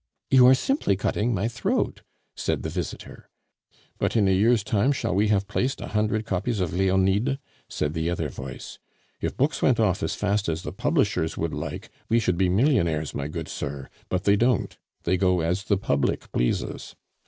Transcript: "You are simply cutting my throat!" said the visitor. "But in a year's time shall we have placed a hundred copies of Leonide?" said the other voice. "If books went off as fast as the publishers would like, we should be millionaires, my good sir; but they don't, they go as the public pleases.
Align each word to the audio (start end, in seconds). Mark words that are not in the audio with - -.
"You 0.31 0.47
are 0.47 0.55
simply 0.55 0.95
cutting 0.95 1.31
my 1.31 1.47
throat!" 1.47 2.01
said 2.35 2.63
the 2.63 2.71
visitor. 2.71 3.29
"But 3.99 4.15
in 4.17 4.27
a 4.27 4.31
year's 4.31 4.63
time 4.63 4.93
shall 4.93 5.13
we 5.13 5.27
have 5.27 5.47
placed 5.47 5.79
a 5.79 5.89
hundred 5.89 6.25
copies 6.25 6.59
of 6.59 6.73
Leonide?" 6.73 7.37
said 7.69 7.93
the 7.93 8.09
other 8.09 8.27
voice. 8.27 8.79
"If 9.21 9.37
books 9.37 9.61
went 9.61 9.79
off 9.79 10.01
as 10.01 10.15
fast 10.15 10.49
as 10.49 10.63
the 10.63 10.73
publishers 10.73 11.37
would 11.37 11.53
like, 11.53 11.91
we 12.09 12.17
should 12.17 12.39
be 12.39 12.49
millionaires, 12.49 13.13
my 13.13 13.27
good 13.27 13.47
sir; 13.47 13.89
but 14.09 14.23
they 14.23 14.35
don't, 14.35 14.75
they 15.03 15.17
go 15.17 15.41
as 15.41 15.65
the 15.65 15.77
public 15.77 16.31
pleases. 16.31 16.95